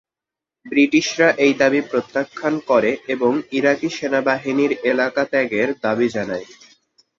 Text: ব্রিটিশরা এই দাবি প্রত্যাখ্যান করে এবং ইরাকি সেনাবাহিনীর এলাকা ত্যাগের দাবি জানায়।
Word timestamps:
ব্রিটিশরা 0.65 1.27
এই 1.45 1.53
দাবি 1.53 1.81
প্রত্যাখ্যান 1.89 2.55
করে 2.69 2.91
এবং 3.07 3.31
ইরাকি 3.51 3.87
সেনাবাহিনীর 3.97 4.71
এলাকা 4.91 5.21
ত্যাগের 5.31 5.69
দাবি 5.83 6.07
জানায়। 6.15 6.45